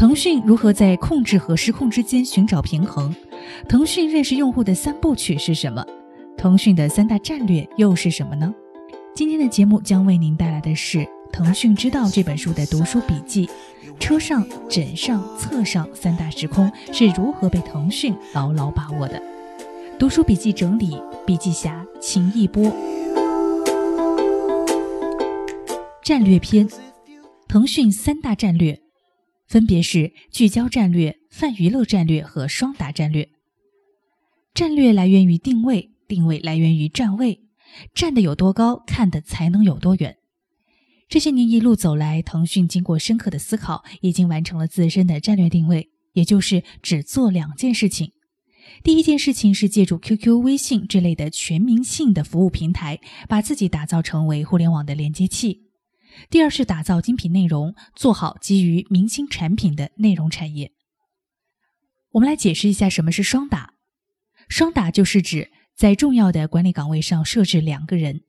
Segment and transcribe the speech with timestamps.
[0.00, 3.14] 腾讯如何在控制和失控之间寻找平衡？
[3.68, 5.84] 腾讯认识用户的三部曲是什么？
[6.38, 8.50] 腾讯的三大战略又是什么呢？
[9.14, 10.98] 今天的节目将为您带来的是
[11.30, 13.46] 《腾讯知道》这本书的读书笔记。
[13.98, 19.22] 车上、枕上、侧上三大时空是如何被腾讯牢牢把握的？
[19.98, 22.72] 读书笔记整理，笔记侠秦一波。
[26.02, 26.66] 战略篇：
[27.46, 28.80] 腾讯三大战略，
[29.50, 33.28] 分别是聚焦战略、泛娱乐战略和双打战略。
[34.54, 37.40] 战略来源于定位，定位来源于站位，
[37.92, 40.18] 站得有多高，看的才能有多远。
[41.08, 48.12] 这些年一路走来，腾讯经过深刻的思考，已经完成了自身的战略定位，也就是只做两件事情。
[48.84, 55.64] 第一件事情是借助 QQ、微信这类的全民性的服务平台，把自己打造成为互联网的连接器；
[56.28, 60.72] 第二是打造精品内容，做好基于明星产品的内容产业。
[62.12, 63.74] 我们来解释一下什么是双打。
[64.48, 68.22] 双打就是指在重要的管理岗位上设置两个人。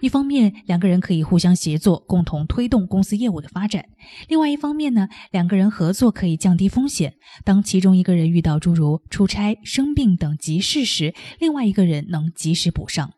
[0.00, 3.82] 一方面，两个人可以互相协作，共同推动公司业务的发展；
[4.28, 7.14] 另外一方面呢，两个人合作可以降低风险。
[7.44, 13.12] 当其中一个人遇到诸如出差、生病等急事时，另外一个人能及时补上。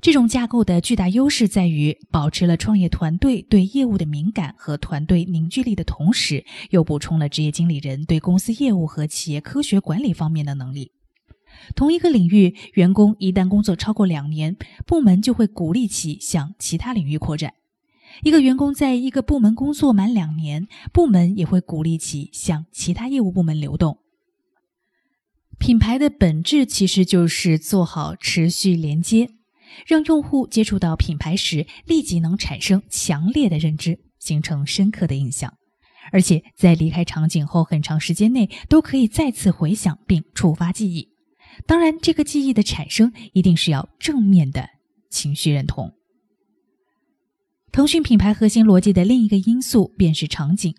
[0.00, 10.92] 这种架构的巨大优势在于，保持了创业团队对业务的敏感和团队凝聚力的同时，又补充了职业经理人对公司业务和企业科学管理方面的能力。
[11.74, 17.52] 同一个领域，员工一旦工作超过两年，部门就会鼓励其向其他领域扩展；
[18.22, 23.98] 一个员工在一个部门工作满两年，部门也会鼓励其向其他业务部门流动。
[25.58, 29.30] 品牌的本质其实就是做好持续连接，
[29.86, 35.54] 让用户接触到品牌时立即能产生强烈的认知，形成深刻的印象，
[36.12, 41.08] 而且在离开场景后很长时间内都可以再次回想并触发记忆。
[41.66, 44.68] 当然，这个记忆的产生一定是要正面的
[45.10, 45.92] 情绪认同。
[47.72, 50.74] 腾讯品牌核心逻辑的另一个因素便是场景。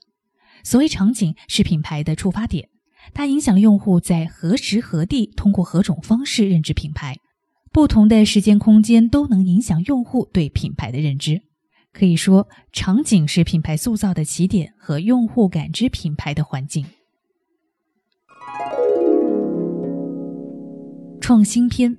[0.63, 2.69] 所谓场景，是品牌的触发点，
[3.13, 7.15] 它影响了用户在何时何地通过何种方式认知品牌。
[7.77, 11.43] 不同的时间空间都能影响用户对品牌的认知。
[11.93, 16.87] 可以说，场景是品牌塑造的起点和用户感知品牌的环境。
[21.21, 21.95] 创新篇，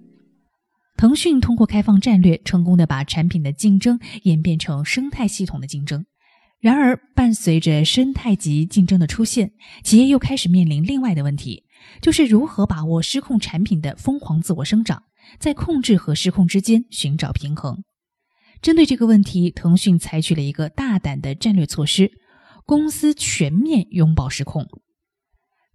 [0.97, 6.05] 腾讯通过开放战略，成功的把产品的竞争演变成生态系统的竞争。
[6.59, 9.53] 然而，伴随着生态级竞争的出现，
[9.85, 11.63] 企业又开始面临另外的问题，
[12.03, 15.05] 就是如何把握失控产品的疯狂自我生长，
[15.39, 17.83] 在控制和失控之间寻找平衡。
[18.61, 22.11] 针对这个问题，腾讯采取了一个大胆的战略措施：
[22.65, 24.67] 公司全面拥抱失控。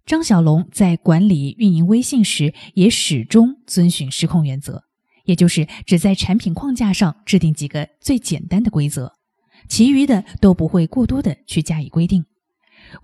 [0.04, 4.82] 张小龙在管理运营微信时，也始终遵循失控原则，
[5.24, 9.12] 也就是只在产品框架上制定几个最简单的规则，
[9.66, 12.26] 其余的都不会过多的去加以规定。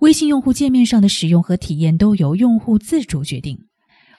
[0.01, 3.57] 微信用户界面上的使用和体验都由用户自主决定。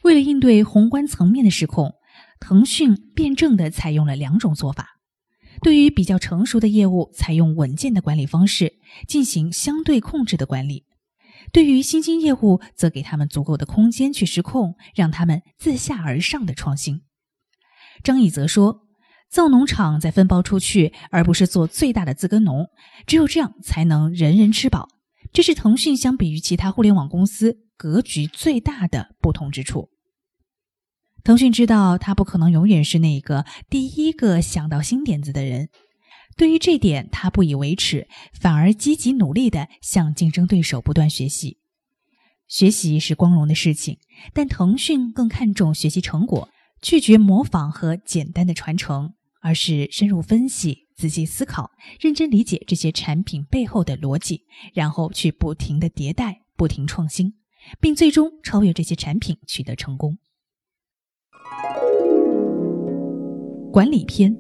[0.03, 1.95] 为了应对宏观层面的失控，
[2.43, 4.99] 腾讯辩证的采用了两种做法：
[5.63, 10.85] 对于比较成熟的业务，采用稳健的管理方式，进行相对控制的管理。
[11.53, 17.03] 对于新兴业务，则给他们足够的空间去失控，让他们自下而上的创新。
[18.03, 18.89] 张毅则说
[19.31, 22.67] ：“造农场再分包出去，而不是做最大的自耕农，
[23.07, 24.89] 只有这样才能人人吃饱。”
[25.33, 29.92] 这是腾讯相比于其他互联网公司格局最大的不同之处。
[31.25, 35.69] 腾讯知道，他不可能永远是那个第一个想到新点子的人。
[36.37, 41.59] 对于这点，他不以为耻，反而积极努力地向竞争对手不断学习。
[42.49, 43.99] 学习是光荣的事情，
[44.33, 46.49] 但腾讯更看重学习成果，
[46.81, 51.71] 拒绝模仿和简单的传承，而是深入分析、仔细思考、
[52.01, 54.43] 认真理解这些产品背后的逻辑，
[54.75, 57.35] 然后去不停地迭代、不停创新，
[57.81, 60.19] 并最终超越这些产品，取得成功。
[63.73, 64.37] 管理篇。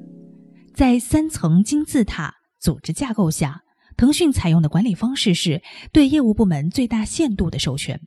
[0.74, 3.62] 在三层金字塔组织架构下，
[3.96, 5.62] 腾讯采用的管理方式是
[5.92, 8.00] 对业务部门最大限度的授权。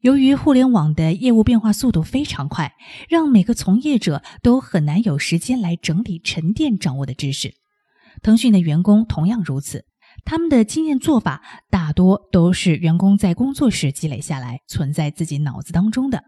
[0.00, 2.74] 由于互联网的业务变化速度非常快，
[3.08, 7.54] 让每个从业者都很难有时间来整理沉淀掌握的知识。
[8.22, 9.84] 腾讯的员工同样如此，
[10.24, 16.24] 他们的经验做法大多都是员工在工作时积累下来，存在自己脑子当中的。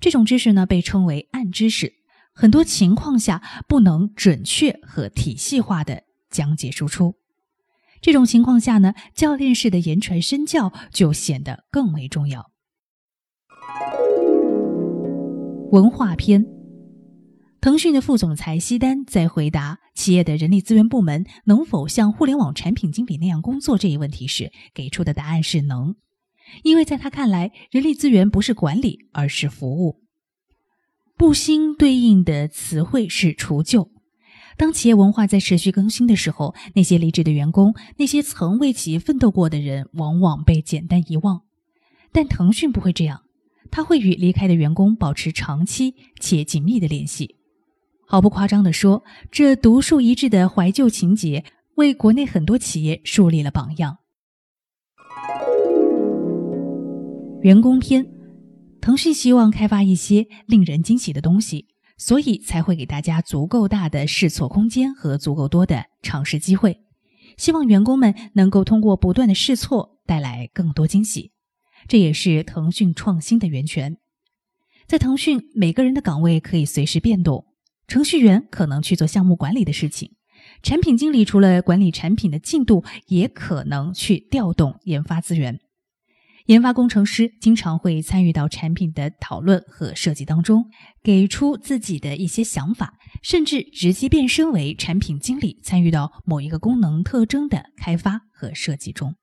[0.00, 1.92] 这种知识呢，被称为暗知识。
[2.34, 7.14] 很多情况下不能准确和体系化的讲解输出，
[8.00, 12.50] 这种情况下呢，教练式的言传身教就显得更为重要。
[15.70, 16.46] 文化篇，
[17.60, 25.94] 腾讯的副总裁西丹在回答企业的人力资源部门能否像互联网产品经理那样工作这一问题时，给出的答案是能，
[26.62, 30.00] 因为在他看来，人力资源不是管理，而是服务。
[31.16, 33.90] 不兴对应的词汇是除旧。
[34.56, 41.42] 当企业文化在持续更新的时候，那些离职的员工，那些曾为企业奋斗过的人，往往被简单遗忘。
[42.12, 43.22] 但腾讯不会这样，
[43.70, 47.36] 他会与离开的员工保持长期且紧密的联系。
[48.06, 51.44] 毫不夸张地说，这独树一帜的怀旧情节，
[51.76, 53.98] 为国内很多企业树立了榜样。
[57.42, 58.06] 员工篇，
[58.80, 61.66] 腾讯希望开发一些令人惊喜的东西。
[61.98, 66.80] 所以才会给大家足够大的试错空间和足够多的尝试机会，
[67.36, 71.30] 希望员工们能够通过不断的试错带来更多惊喜。
[71.86, 73.98] 这也是腾讯创新的源泉。
[74.88, 77.44] 在腾讯，每个人的岗位可以随时变动，
[77.86, 80.12] 程序员可能去做项目管理的事情，
[80.62, 85.60] 产品经理除了管理产品的进度，也可能去调动研发资源。
[86.46, 90.64] 研发工程师经常会参与到产品的讨论和设计当中，
[91.02, 99.14] 给出自己的一些想法，甚至直接变身为产品经理，参与到某一个功能特征的开发和设计中。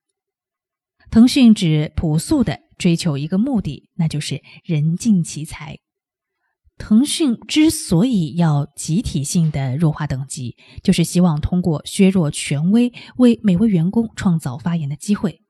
[1.12, 5.78] 腾讯只朴素的追求一个目的，那就是人尽其才。
[6.78, 15.42] 腾讯之所以要集体性的弱化等级，就是希望通过削弱权威，为每位员工创造发言的机会。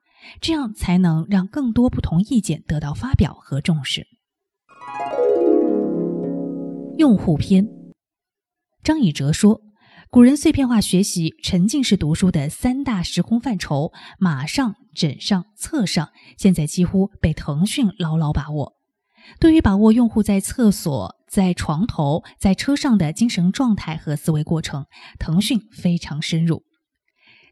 [0.42, 4.08] 这样才能让更多不同意见得到发表和重视。
[6.98, 7.68] 用户篇，
[8.84, 9.62] 张以哲说
[10.12, 18.74] ：“古人碎片化学习、沉浸式读书的三大时空范畴——马上、枕上、册上，现在几乎被腾讯牢牢把握。
[19.40, 24.86] 对于把握用户在厕所、在床头、在车上的精神状态和思维过程，
[25.20, 26.64] 腾讯非常深入。”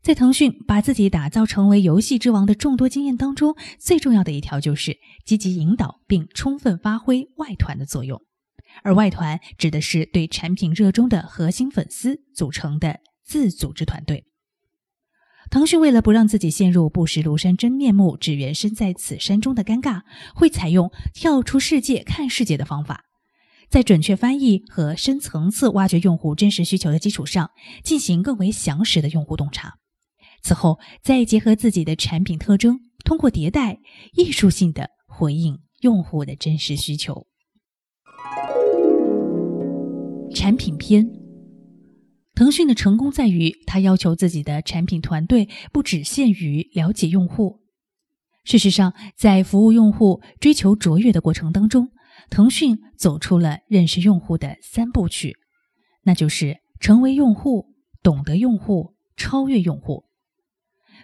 [0.02, 8.22] 在腾讯把自己打造成为游戏之王的众多经验当中，最重要的一条就是积极引导并充分发挥外团的作用。
[8.84, 14.26] 而外团指的是对产品热衷的核心粉丝组成的自组织团队。
[15.50, 20.02] 腾讯为了不让自己陷入不识庐山真面目，只缘身在此山中的尴尬，
[20.36, 23.06] 会采用跳出世界看世界的方法，
[23.70, 27.50] 在准确翻译和深层次挖掘用户真实需求的基础上，
[27.84, 29.76] 进行更为详实的用户洞察。
[30.42, 33.80] 此后，再结合自己的产品特征，通过迭代，
[34.14, 37.28] 艺术性的回应用户的真实需求。
[40.34, 41.10] 产品篇，
[42.36, 47.62] 腾讯的成功在于，它要求自己的产品团队不只限于了解用户。
[48.44, 51.90] 事实上，在服务用户、追求卓越的过程当中，
[52.30, 55.36] 腾讯走出了认识用户的三部曲，
[56.04, 60.06] 那就是成为用户、懂得用户、超越用户。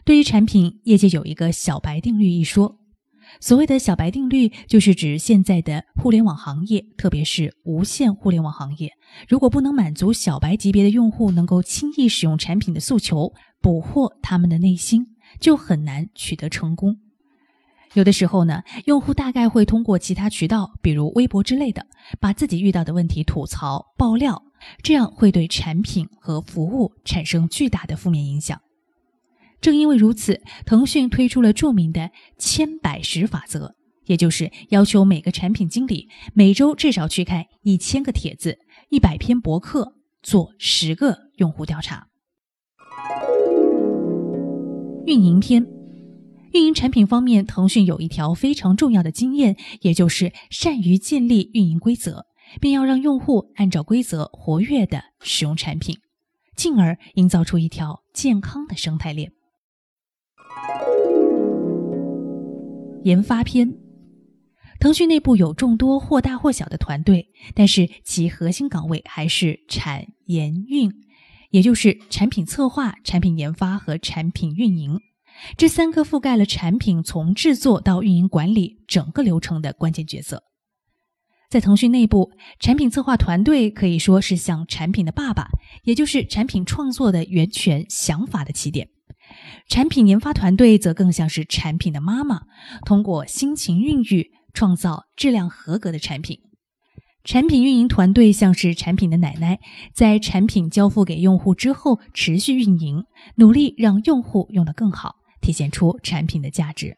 [0.06, 2.78] 对于产品，业界有一个“小白定律”一说。
[3.40, 8.92] 所谓的小白定律，就是指现在的互联网行业，特别是无线互联网行业，
[9.30, 15.08] 如果不能满足小白级别的用户能够轻易使用产品的诉求，捕获他们的内心，
[15.40, 16.98] 就很难取得成功。
[17.94, 21.88] 有的时候呢，用户大概会通过其他渠道，比如微博之类的，
[22.20, 24.44] 把自己遇到的问题吐槽、爆料，
[24.82, 28.60] 这样会对产品和服务产生巨大的负面影响。
[29.64, 42.10] 正因为如此，腾讯推出了著名的“千百十法则”，也就是要求每个产品经理每周至少去看一千个帖子、一百篇博客，做十个用户调查。
[45.06, 45.66] 运营篇，
[46.52, 52.26] 运营产品方面，腾讯有一条非常重要的经验，也就是善于建立运营规则，
[52.60, 56.00] 并要让用户按照规则活跃的使用产品，
[56.58, 59.32] 进而营造出一条健康的生态链。
[63.04, 63.74] 研发篇，
[64.80, 70.92] 腾讯内部有众多或大或小的团队，但是其核心岗位还是产研运，
[71.50, 75.02] 也就是产品策划、产品研发和产品运营
[75.58, 80.44] 这三个覆盖了产品从制作到运营管理整个流程的关键角色。
[81.50, 85.50] 在腾讯内部，产品策划团队可以说是像产品的爸爸，
[85.84, 88.90] 也就是产品创作的源泉、想法的起点。
[89.68, 92.42] 产品研发团队则更像是产品的妈妈，
[92.86, 96.40] 通过辛勤孕育，创造质量合格的产品。
[97.24, 99.60] 产品运营团队像是产品的奶奶，
[99.94, 103.06] 在产品交付给用户之后持续运营，
[103.36, 106.98] 努力让用户用得更好，体现出产品的价值。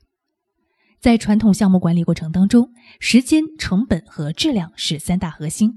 [0.99, 2.69] 在传统项目管理过程当中，
[2.99, 5.71] 时间、成本和质量是三大核心。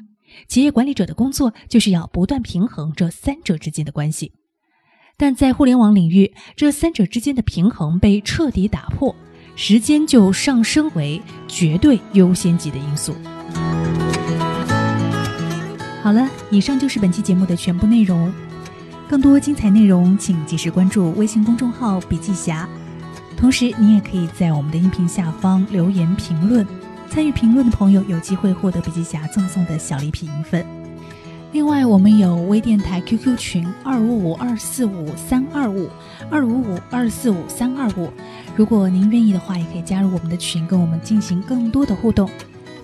[0.46, 4.32] 企业管理者的工作就是要不断平衡这三者之间的关系。
[5.20, 9.12] 但在互联网领域，这三者之间的平衡被彻底打破，
[9.56, 13.16] 时间就上升为绝对优先级的因素。
[16.04, 18.32] 好了，以上就是本期节目的全部内容。
[19.08, 22.68] 更多精彩内容，请及时关注微信公众号“笔记侠”。
[23.36, 26.64] 同时，你也可以在我们的音频下方留言评论，
[27.10, 30.77] 参与评论的朋友有机会获得笔记侠赠送的小礼品一份。
[31.50, 35.88] 另外，我们有微电台 QQ 群二五五二四五三二五
[36.30, 38.12] 二五五二四五三二五，
[38.54, 42.28] 如果您愿意的话，也可以加入我们的群，跟我们进行更多的互动。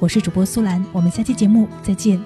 [0.00, 2.18] 我是主播苏兰，我们下期节目再见。